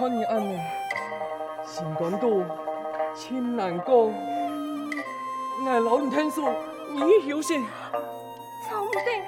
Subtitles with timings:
[0.00, 0.58] 看你安尼，
[1.66, 2.42] 心肝肚，
[3.14, 4.10] 真难过。
[5.62, 6.48] 我留你听书，
[6.88, 7.58] 你休息。
[8.66, 9.22] 错不对，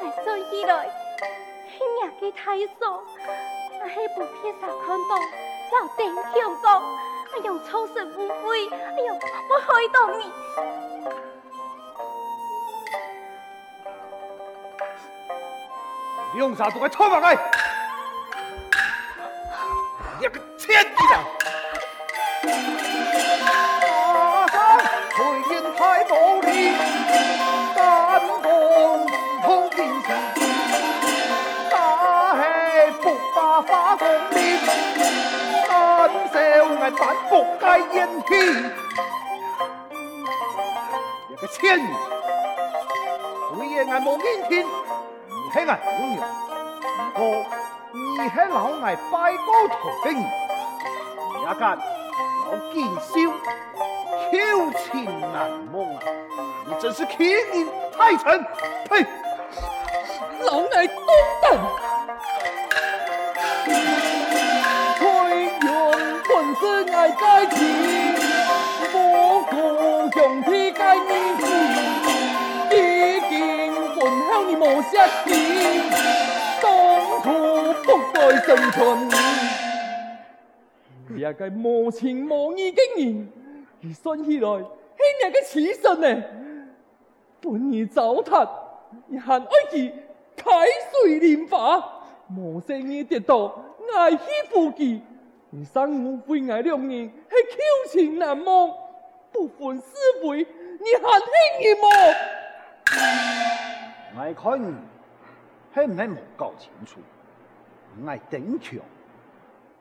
[0.00, 0.88] 我说起来，
[1.98, 3.02] 那日个太嫂，
[3.80, 5.12] 我喺部片上看到
[5.72, 6.30] 老丁强
[6.62, 6.68] 讲，
[7.32, 10.32] 哎呦，超生无悔，哎呦，我害到你。
[16.32, 17.34] 你用啥都爱错嘛来？
[38.30, 38.70] 言弃。
[41.28, 41.82] 一个天地，
[43.56, 45.86] 虽然我冇今天，你系我朋
[46.16, 46.18] 友，
[47.16, 47.20] 我。
[47.92, 51.60] 你系老爱拜高头的人，一间
[52.46, 53.12] 老见笑，
[54.30, 54.32] 求
[54.78, 54.88] 情
[55.32, 55.34] 难
[55.72, 55.98] 忘啊！
[56.66, 57.42] 你真是欺人
[57.96, 58.22] 太甚，
[58.88, 58.90] 呸！
[60.44, 60.96] 老爱多
[61.42, 61.44] 等，
[64.98, 65.00] 推
[65.66, 65.68] 用
[66.28, 67.58] 本是爱在情，
[68.14, 68.19] 不
[70.20, 71.46] 顾兄弟该面子，
[72.76, 72.76] 已
[73.30, 75.32] 经混好你莫下气。
[76.60, 76.68] 当
[77.22, 77.26] 初
[77.82, 79.08] 不该生存，
[81.16, 83.32] 也该无情无义的人，
[83.82, 84.66] 而算起来，系
[85.24, 86.22] 你个痴神呢？
[87.40, 88.46] 本儿糟蹋，
[89.06, 89.90] 你还爱去
[90.36, 90.50] 开
[90.92, 91.82] 水莲花，
[92.36, 93.58] 无生你跌倒，
[93.96, 94.18] 爱惜
[94.50, 95.00] 夫妻，
[95.48, 97.10] 你生无悔爱两人，系
[97.48, 98.70] 旧情难忘，
[99.32, 99.84] 不分是
[100.22, 101.22] 非，你还恨
[101.60, 101.86] 你么？
[104.20, 104.74] 爱看你。
[105.72, 107.00] 系唔系冇搞清楚？
[107.96, 108.80] 唔系丁强，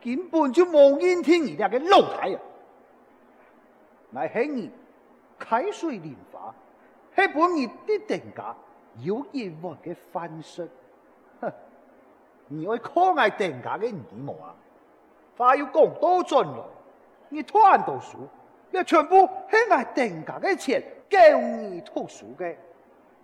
[0.04, 4.28] 根本就冇人听你哋嘅老太啊！
[4.28, 4.72] 系系你
[5.38, 6.54] 开水莲花，
[7.16, 8.56] 系本你啲定价
[9.00, 10.70] 有意外嘅翻身。
[11.42, 11.52] 哼！
[12.50, 13.96] 你爱可爱定价嘅人
[14.26, 14.54] 冇啊？
[15.38, 16.66] 话要讲多准了，
[17.30, 18.28] 你读完读书，
[18.72, 22.58] 你全部系我定价嘅钱教你读书嘅，系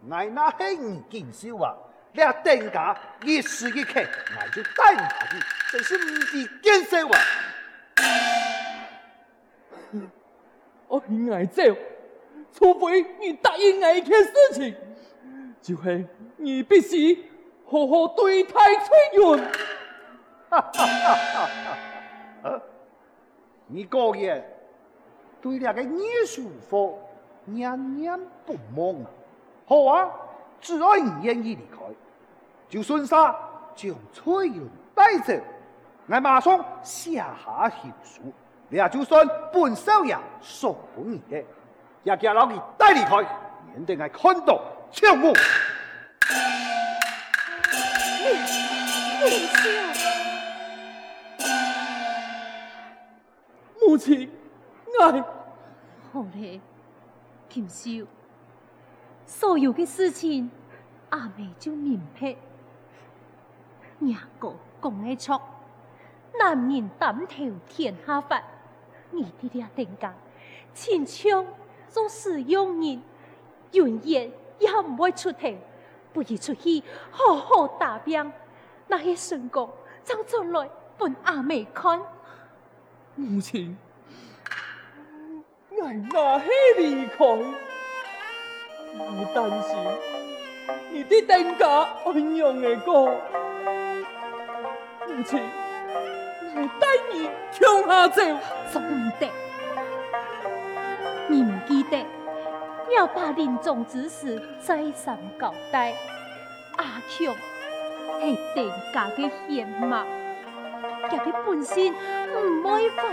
[0.03, 1.75] 那系你见笑啊！
[2.13, 5.37] 你定价一时一刻，我就带你下去，
[5.71, 7.19] 真是唔知见识哇！
[10.87, 11.61] 我应该走，
[12.53, 14.75] 除非你答应我一件事情，
[15.61, 16.07] 就系
[16.37, 17.29] 你必须
[17.65, 19.37] 好好对待翠云。
[20.49, 21.15] 哈哈哈！
[21.33, 21.49] 哈
[22.43, 22.61] 哈！
[23.67, 24.43] 你个人
[25.45, 26.91] 对那个艺术课
[27.43, 29.05] 念念不忘啊！
[29.67, 30.09] 好啊，
[30.59, 31.77] 只要你愿意离开。
[32.67, 33.35] 就顺沙
[33.75, 35.33] 将翠云带走，
[36.07, 38.33] 我马上下下行书，
[38.69, 39.23] 你也就算
[39.53, 41.43] 本少爷送你的，
[42.01, 43.17] 也叫老弟带离开，
[43.67, 44.59] 免得俺看到
[44.91, 45.31] 抢目。
[53.79, 54.27] 母亲，
[54.99, 55.23] 爱
[56.15, 56.61] 好嘞，
[57.49, 58.07] 김秀，
[59.25, 60.49] 所有的事情
[61.09, 62.37] 阿妹就明白。
[63.99, 65.41] 娘个讲的错，
[66.39, 68.41] 男人担头天下法，
[69.11, 70.13] 你哋俩定价，
[70.73, 71.45] 亲像
[71.89, 73.01] 做事用人，
[73.73, 75.53] 永远也唔会出头，
[76.13, 78.31] 不如出去好好打拼，
[78.87, 79.69] 那些成功
[80.01, 82.01] 将出来本阿妹看。
[83.15, 83.77] 母亲，
[85.81, 87.25] 我哪去离开？
[88.97, 89.77] 你担心
[90.91, 91.67] 你的定价
[92.05, 93.11] 安用的过，
[95.07, 95.41] 母亲，
[96.55, 98.21] 你带你向下走，
[98.71, 99.29] 做唔得。
[101.27, 102.05] 你唔记得
[102.95, 105.93] 要把临终之事再三交代。
[106.77, 107.35] 阿强
[108.21, 109.85] 系定价嘅险物，
[111.07, 113.05] 佢嘅本性唔会犯，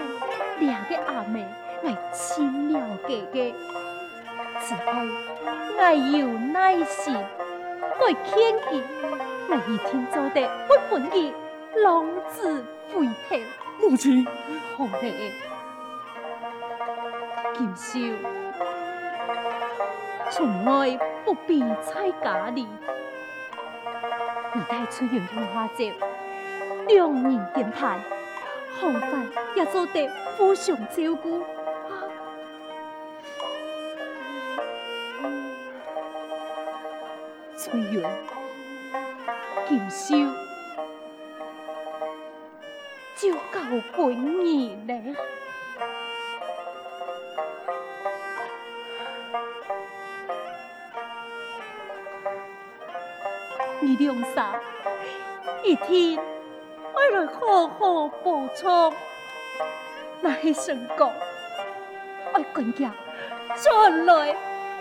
[0.61, 1.45] 两个阿妹
[1.83, 3.53] 系亲了解嘅，
[4.61, 4.81] 只系
[5.77, 5.83] 我
[6.17, 7.17] 有耐心，
[7.99, 8.81] 我劝佢，
[9.49, 11.33] 我一天做得不本意，
[11.83, 12.65] 浪子
[12.95, 13.37] 回头。
[13.81, 14.25] 母亲，
[14.77, 15.13] 好嘅，
[17.55, 17.99] 剑少，
[20.31, 22.69] 从来不必猜家里。
[24.55, 25.85] 你带出远向下走，
[26.87, 28.01] 两人结伴，
[28.81, 29.27] 行饭
[29.57, 31.43] 也做得互相照顾。
[37.73, 38.03] 翠园，
[39.67, 40.15] 剑少，
[43.17, 43.61] 就够
[43.97, 45.17] 本儿呢。
[53.81, 54.61] 你两三
[55.63, 56.23] 一天，
[56.93, 58.93] 我来好好补充。
[60.21, 61.11] 那些成果，
[62.35, 62.93] 我更加
[63.57, 64.37] 将来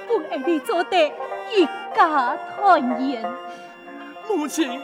[0.10, 1.12] 不爱你做的
[1.56, 3.24] 一家团圆。
[4.28, 4.82] 母亲，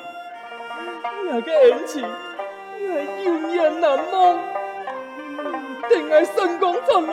[1.26, 2.04] 那个恩情，
[2.80, 4.38] 我永远难忘。
[5.90, 7.12] 定系成功出来，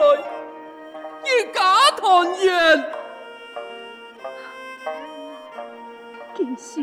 [1.23, 1.61] 一家
[1.95, 2.83] 团圆。
[6.33, 6.81] 剑少，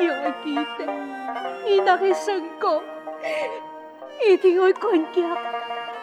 [0.00, 0.92] 要我记得
[1.64, 2.82] 你那个成功，
[4.26, 5.22] 一定会更加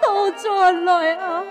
[0.01, 1.43] 多转来啊！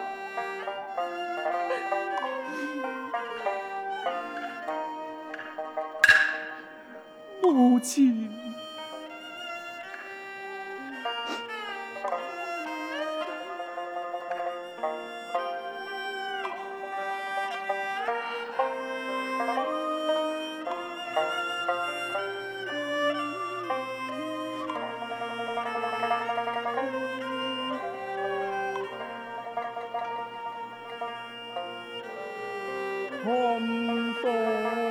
[7.80, 8.30] 母亲。
[34.22, 34.89] 看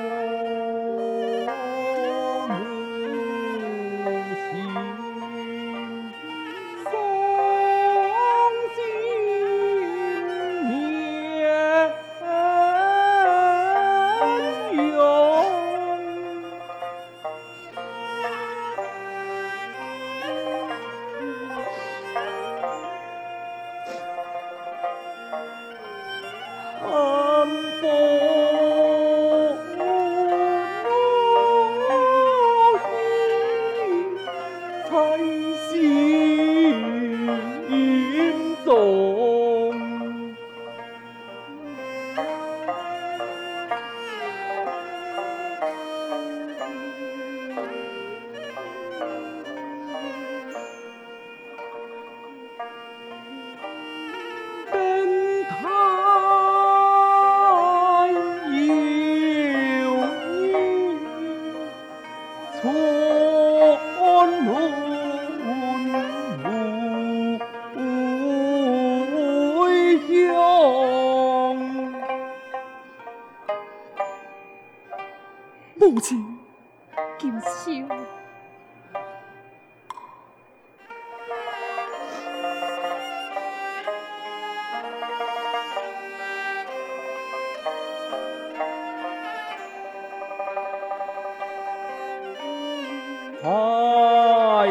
[93.50, 94.68] 太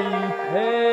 [0.52, 0.87] 平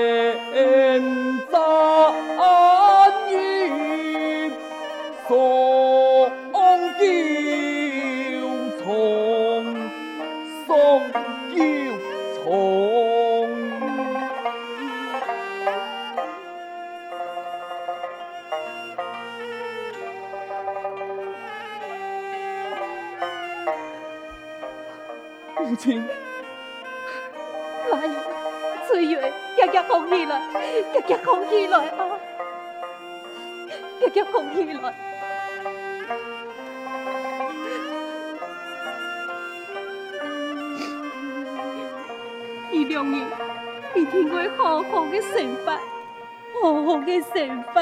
[34.55, 34.93] 起来。
[42.71, 43.15] 呢两日
[43.95, 45.79] 一定会好好的成法，
[46.61, 47.81] 好好的成法，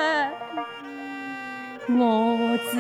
[1.90, 2.78] 我知。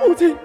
[0.00, 0.36] 母亲，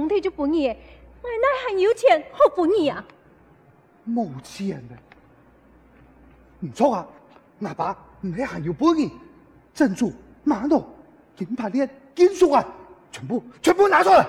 [0.00, 0.74] 钱通体就不你，奶
[1.22, 3.04] 奶还有钱好不你啊？
[4.08, 4.96] 冇钱的，
[6.60, 7.06] 唔错啊！
[7.60, 9.10] 阿爸唔系还有本钱，
[9.74, 10.82] 珍珠、玛瑙、
[11.36, 12.64] 金牌链、金属啊，
[13.12, 14.26] 全部全部拿出来。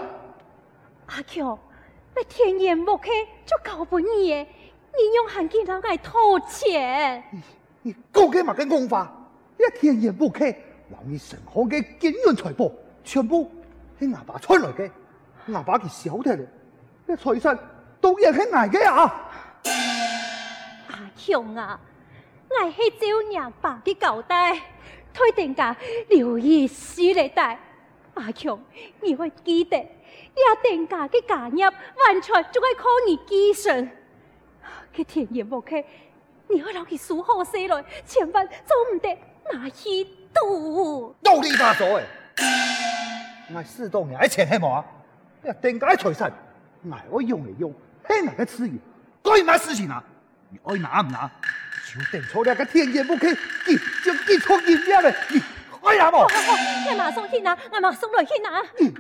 [1.08, 1.58] 阿强，
[2.18, 3.10] 你天眼目开
[3.46, 4.46] 就搞不你耶，
[4.98, 7.24] 你用还给他爱偷钱？
[7.32, 7.42] 你
[7.84, 9.10] 你讲嘅嘛个讲法，
[9.58, 10.54] 你天眼目开。
[10.90, 12.70] 留你身后嘅金银财宝，
[13.02, 13.50] 全部
[13.98, 14.92] 系阿爸传来嘅，
[15.54, 16.48] 阿爸佢晓得咧，
[17.08, 17.60] 啲财产
[18.00, 19.32] 都系佢挨嘅啊！
[20.90, 21.80] 阿强啊，
[22.50, 24.60] 我系照阿爸嘅交代，
[25.14, 25.76] 推定价
[26.10, 27.60] 留意死嚟带。
[28.14, 28.60] 阿强，
[29.02, 30.38] 你会记得，你
[30.70, 33.90] 定价嘅价入，完全就系靠你记性。
[34.96, 35.86] 佢甜言蜜语，
[36.50, 39.18] 你会留佢数好些来，千万做唔得
[39.52, 40.08] 拿去。
[40.34, 42.06] 都都你爸做诶！
[43.54, 44.82] 我四多年爱钱系嘛？
[44.82, 45.01] 你
[45.62, 46.32] 定价财产，
[47.10, 47.74] 我用嚟用，
[48.08, 48.78] 系哪个资源？
[49.24, 50.04] 该拿事情啊！
[50.50, 51.30] 你爱拿唔拿？
[51.94, 55.14] 就定错两个天也不开，你就记错人家了！
[55.30, 55.42] 你
[55.84, 56.22] 爱拿冇？
[56.22, 58.62] 我马上去拿，我马上来去拿。
[58.80, 58.94] 嗯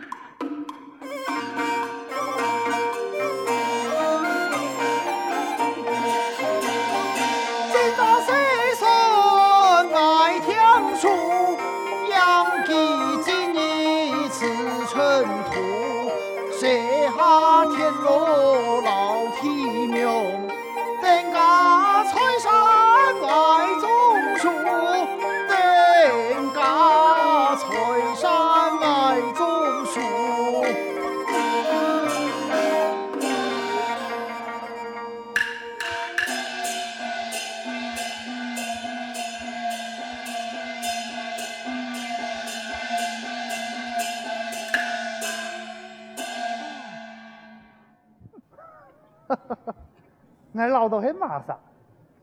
[50.81, 51.59] 我老到喺马上，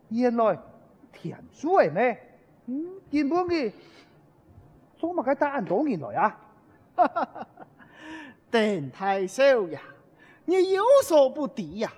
[0.09, 0.59] 原来
[1.12, 2.00] 田叔诶呢？
[2.67, 3.73] 嗯，根本嘅
[4.99, 6.41] 做乜嘅答案当然来啊！
[8.50, 9.79] 邓太少爷，
[10.47, 11.93] 你有所不知呀！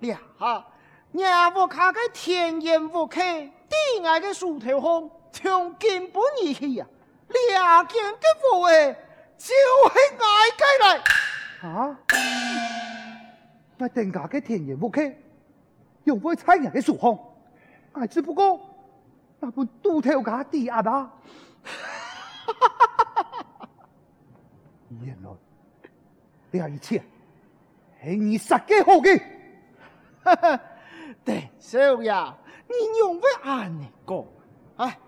[0.00, 0.66] 俩哈
[1.12, 6.86] ，nhà 我卡个田园屋企，低矮嘅树头上，从根本而起呀，
[7.28, 8.92] 两件嘅货诶，
[9.36, 11.98] 就系挨街来啊！
[13.78, 15.14] 我定价嘅田园屋企。
[16.06, 17.18] 用不会猜人嘅数项，
[17.92, 18.60] 哎，只不过
[19.40, 21.10] 那本都条价低啊吧？
[25.02, 25.30] 原来
[26.52, 27.02] 呢一切
[28.02, 29.20] 系你设计好嘅。
[31.24, 32.12] 对，少爷，
[32.68, 34.24] 你用不按你讲，
[34.76, 34.98] 哎，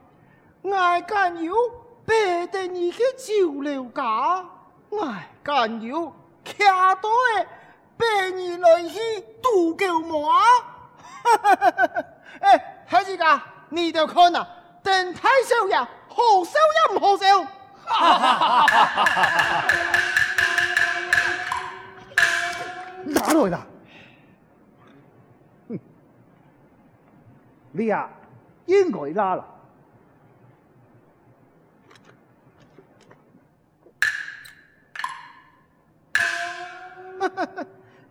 [0.62, 1.55] 我敢有
[2.05, 4.45] 白得你嘅酒楼价，
[4.90, 5.14] 我
[5.45, 6.12] 敢有
[6.45, 7.47] 卡多嘅
[7.97, 8.99] 白你来去
[9.40, 10.77] 度够满。
[12.41, 14.49] 哎，孩子家，你就看啊，
[14.83, 15.87] 邓太少爷好
[16.45, 17.27] 笑也唔好笑。
[23.05, 23.67] 哪来啦？
[25.69, 25.79] 哼，
[27.73, 28.09] 你呀，
[28.67, 29.45] 应该拉啦。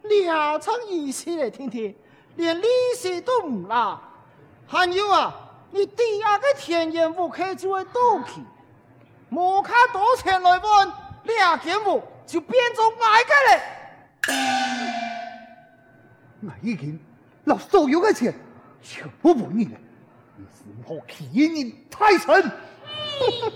[0.03, 1.95] 两场意思嚟听听，
[2.37, 2.65] 连利
[2.95, 4.01] 息都唔啦。
[4.65, 5.33] 还有啊，
[5.71, 7.91] 你抵押个田园屋开就会倒
[8.25, 8.41] 去，
[9.29, 10.91] 冇看多钱来换，
[11.23, 13.61] 两间屋就变做买个嘞。
[16.41, 16.99] 我已经
[17.43, 18.33] 拿所有的钱
[18.81, 19.71] 全部还你了，
[20.35, 22.43] 你是我欺人太甚！
[22.43, 23.49] 你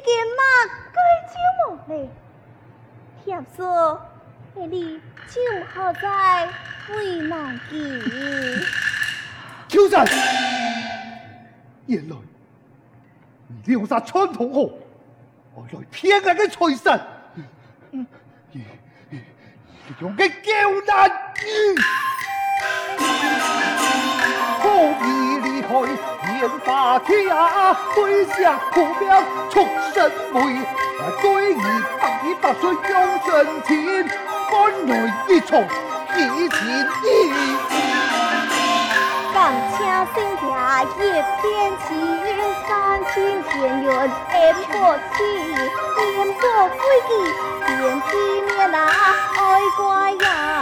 [0.00, 0.40] 已经马
[0.94, 2.08] 改就冇嘞，
[3.22, 4.00] 听说
[4.54, 4.98] 你。
[5.30, 5.38] 就
[5.72, 6.48] 好在
[6.88, 7.70] 为难佢。
[9.68, 10.04] 秋山，
[11.86, 12.16] 原来
[13.46, 14.72] 你留下穿堂河，
[15.54, 17.00] 我来骗人的财神，
[20.00, 20.52] 用嘅刁
[20.84, 21.08] 难，
[24.60, 24.66] 可
[25.06, 25.08] 以
[25.44, 25.68] 离开
[26.40, 30.40] 开烟花天涯，对下不表出身位，
[31.20, 31.62] 对你
[32.00, 32.02] 百
[32.40, 32.78] 百岁有
[33.26, 34.08] 真情，
[34.48, 34.92] 换来
[35.28, 35.60] 一场
[36.16, 36.58] 一情
[37.04, 37.06] 意。
[39.34, 39.38] 感
[39.72, 39.76] 谢
[40.14, 40.16] 新
[40.48, 41.44] 家一片
[41.86, 41.88] 情，
[42.66, 42.70] 三
[43.12, 43.88] 千田园
[44.30, 45.18] 爱破气，
[45.98, 47.10] 连做飞机
[47.66, 48.08] 连地
[48.46, 48.78] 面啊，
[49.36, 49.38] 爱
[49.76, 49.80] 乖
[50.12, 50.59] 呀，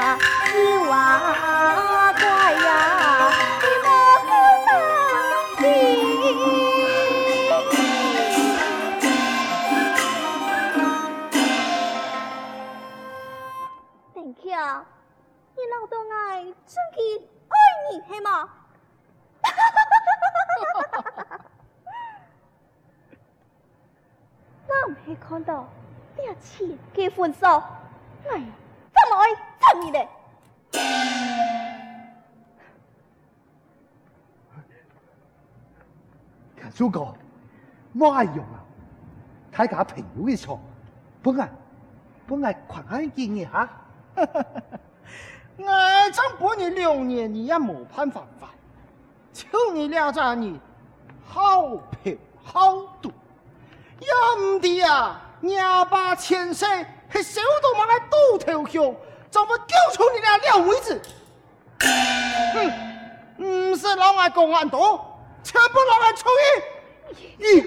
[36.79, 37.13] 田叔哥，
[37.93, 38.63] 冇用啊！
[39.51, 40.61] 大家朋友嘅错，
[41.21, 41.51] 本来
[42.25, 43.69] 本来群安见嘅吓，
[45.59, 45.67] 我
[46.13, 48.49] 真半年两年你也冇办法办，
[49.33, 50.61] 就你俩咋你
[51.27, 52.15] 好嫖
[52.45, 53.11] 好赌，
[53.99, 55.21] 要唔得啊！
[55.41, 56.69] 廿八千岁
[57.13, 58.95] 系小到马来赌头熊，
[59.29, 61.03] 怎么救出你俩两位子？
[62.55, 65.05] 哼，唔是老爱公安多。
[65.49, 66.29] 全部老来出
[67.41, 67.67] 去！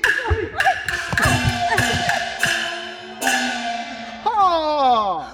[4.23, 5.25] 哈，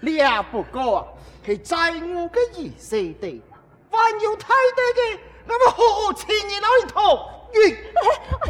[0.00, 1.06] 俩不够啊，
[1.46, 3.40] 系债务嘅意思的，
[3.88, 7.30] 还有太大嘅，那么好钱你老一套？
[7.54, 7.56] 哎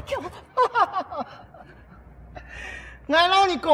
[0.08, 0.22] 呦，
[3.06, 3.68] 我老你讲，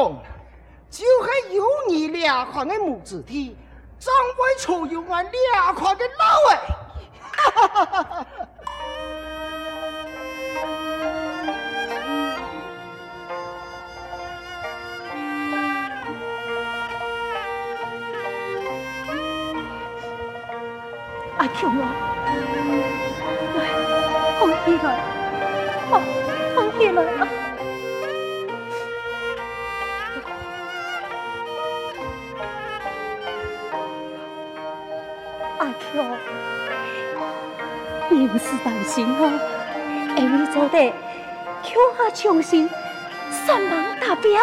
[0.91, 3.55] 就还有你俩款嘅母子体，
[3.97, 6.59] 张为楚有我俩块的老哎！
[21.53, 21.83] 哈哈哈哈阿强啊，
[23.55, 23.59] 来，
[24.39, 24.87] 放起来，
[25.89, 25.91] 放
[26.55, 27.27] 放起来啊！
[35.57, 35.93] 阿强，
[38.09, 39.21] 你唔是担心哦，
[40.17, 40.93] 因为做得
[41.63, 42.69] 强下强心，
[43.29, 44.39] 三忙大病，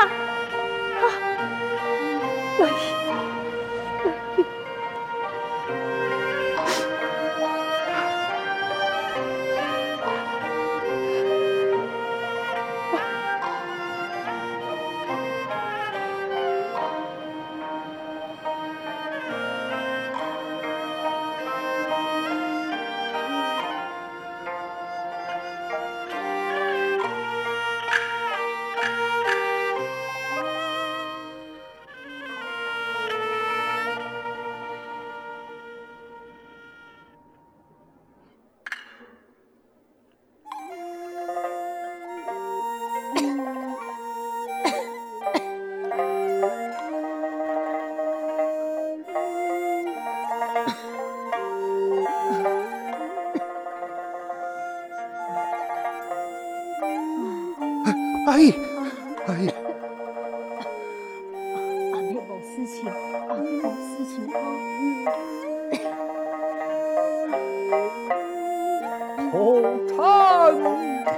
[69.32, 69.60] 好
[69.96, 69.96] 惨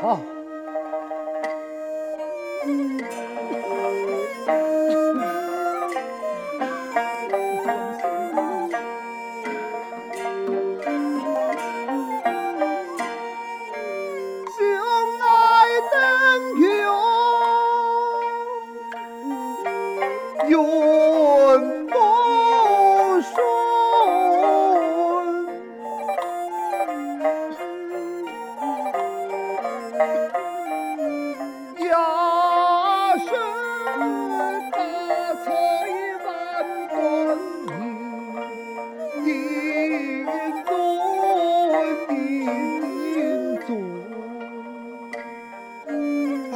[0.03, 0.38] 啊！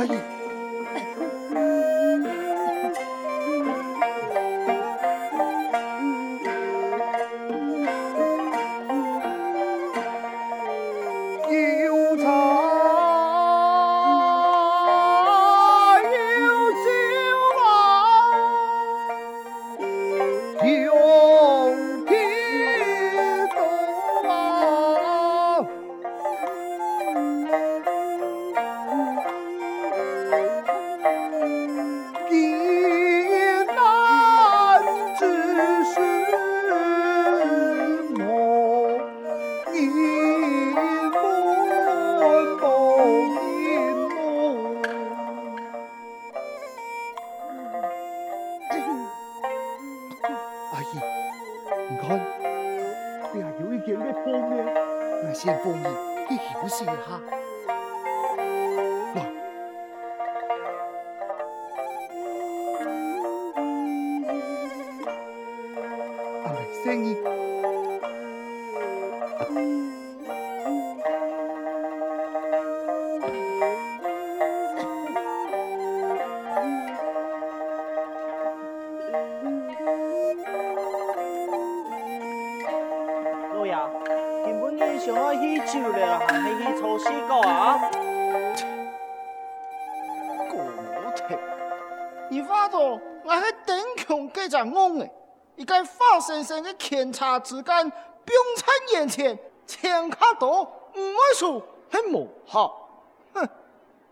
[0.03, 0.32] 阿姨，
[50.73, 50.85] 阿姨，
[51.91, 52.19] 你看，
[53.35, 54.65] 你还有一点嘅泡面，
[55.23, 55.85] 我先放你
[56.29, 56.87] 去休息一
[96.83, 97.93] 生生嘅检查之间，
[98.25, 102.89] 冰餐眼前，钱卡多五位数系无效。
[103.35, 103.49] 哼，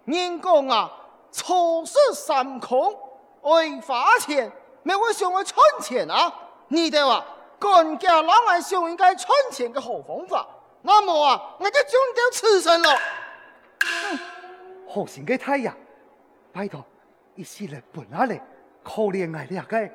[0.04, 0.90] 人讲啊，
[1.32, 2.94] 错失三空，
[3.42, 4.50] 爱花钱，
[4.82, 6.32] 咩会想去存钱啊？
[6.68, 7.24] 你哋话，
[7.58, 10.46] 干家老爱想应该存钱嘅好方法，
[10.82, 12.92] 那么啊，我就将掉此生咯。
[14.88, 15.76] 好心嘅太阳，
[16.52, 16.84] 拜托，
[17.34, 18.40] 一时嚟本下嚟，
[18.82, 19.90] 可怜我哋个，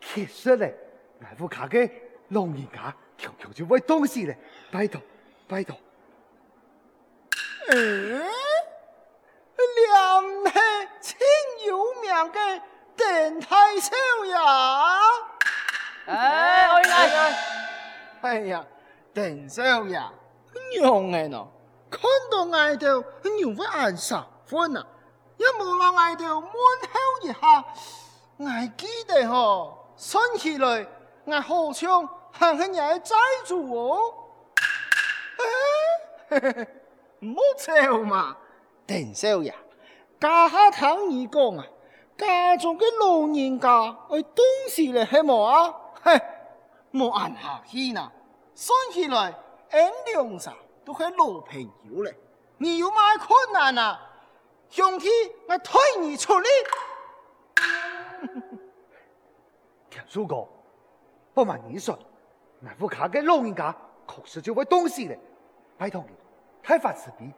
[0.00, 0.74] 其实咧，
[1.20, 1.90] 我副卡给
[2.28, 4.38] 老人家，条条就为东西咧，
[4.72, 5.00] 拜托，
[5.46, 5.76] 拜托，
[7.68, 8.22] 嗯，
[9.86, 10.52] 两系
[11.00, 11.18] 清
[11.66, 12.62] 有名嘅
[12.96, 14.38] 邓太守呀。
[16.06, 17.34] 哎，我应该
[18.22, 18.64] 哎呀，
[19.12, 20.12] 邓少爷，娘
[21.04, 21.46] 嘅喏，
[21.90, 24.14] 看到爱豆，娘会按十
[24.46, 24.86] 分啊！
[25.36, 26.54] 一无让爱豆问候
[27.22, 27.64] 一下，
[28.36, 30.86] 我记得吼，算起来，
[31.24, 34.14] 我好像还系也债主哦。
[37.20, 38.36] 唔好笑嘛，
[38.86, 39.54] 邓少爷，
[40.18, 41.66] 家下听你讲啊，
[42.16, 43.68] 家中嘅老人家
[44.10, 45.74] 爱东西嚟系冇啊？
[46.02, 46.18] 嘿，
[46.92, 48.10] 冇按下去呐，
[48.54, 49.34] 算起来，
[49.70, 50.54] 俺两啥
[50.84, 52.14] 都系老朋友嘞。
[52.58, 54.00] 你有乜困难啊？
[54.70, 55.08] 兄弟，
[55.48, 56.48] 我推你出力。
[59.90, 60.46] 田叔哥，
[61.32, 61.98] 不瞒你说，
[62.58, 63.74] 那副卡给老人家
[64.06, 65.18] 确实就会东西咧，
[65.78, 66.14] 拜托你，
[66.62, 67.32] 太发慈悲，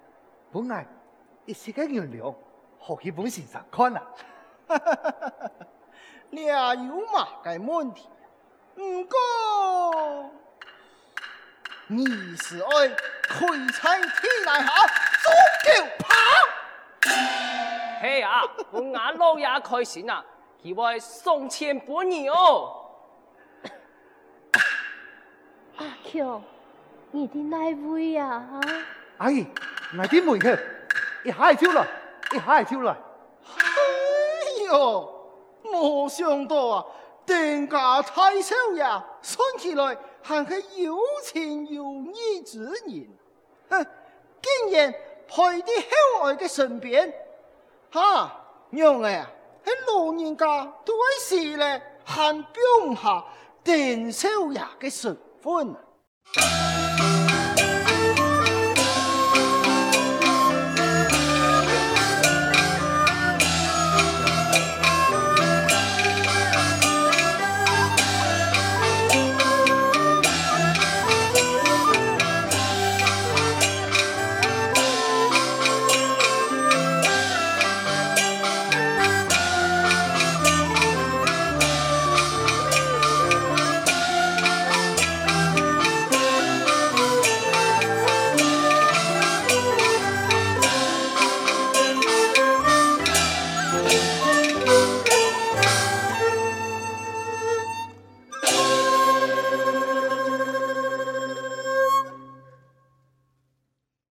[0.50, 0.86] 本来
[1.44, 2.34] 一时嘅原谅，
[2.80, 4.02] 学起本先生看啦。
[6.30, 8.08] 你啊有嘛个问题？
[8.76, 10.30] 唔过
[11.88, 12.88] 你是爱
[13.28, 14.70] 开菜天来下
[15.22, 15.28] 足
[15.64, 16.08] 球跑。
[18.00, 20.24] 嘿啊，我眼老爷开心啊，
[20.62, 22.78] 佢会送钱本你哦。
[25.76, 26.42] 阿强，
[27.10, 28.26] 你的哪位呀？
[28.26, 28.60] 啊？
[29.16, 29.46] 阿姨，
[29.96, 30.62] 我啲门口，
[31.24, 31.86] 一下就来，
[32.32, 32.92] 一下就来。
[32.92, 35.30] 哎呦，
[35.64, 36.86] 冇想到啊，
[37.24, 43.08] 店家太少呀，算起来还系有情有义之人。
[43.70, 43.86] 哼，
[44.42, 44.92] 竟然
[45.26, 47.10] 陪啲乡外嘅身边，
[47.90, 49.30] 哈，娘儿啊，
[49.64, 52.62] 迄老人家都系时咧，喊表
[53.02, 53.24] 下
[53.64, 55.74] 丁少爷嘅身份。
[56.24, 57.11] Thank you.